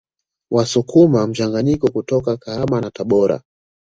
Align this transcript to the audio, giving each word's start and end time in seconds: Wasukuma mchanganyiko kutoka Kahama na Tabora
Wasukuma 0.51 1.27
mchanganyiko 1.27 1.91
kutoka 1.91 2.37
Kahama 2.37 2.81
na 2.81 2.91
Tabora 2.91 3.41